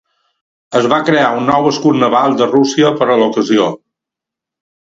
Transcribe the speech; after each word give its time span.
Es 0.79 0.87
va 0.93 0.97
crear 1.09 1.27
un 1.41 1.45
nou 1.49 1.69
escut 1.73 2.01
naval 2.05 2.39
de 2.41 2.47
Rússia 2.55 2.93
per 3.03 3.09
a 3.09 3.19
l'ocasió. 3.23 3.69